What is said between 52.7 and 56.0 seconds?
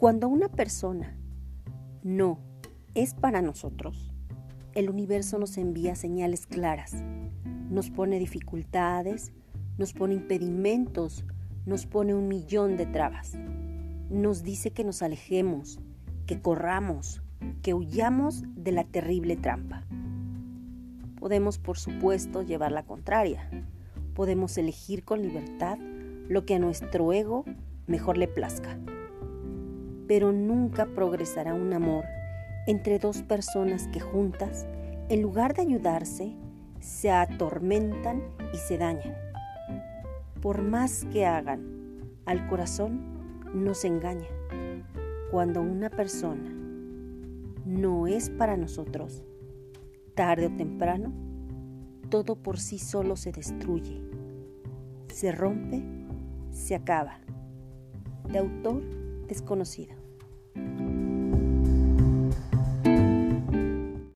solo se destruye, se rompe,